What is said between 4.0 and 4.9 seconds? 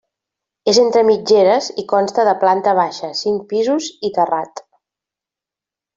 i terrat.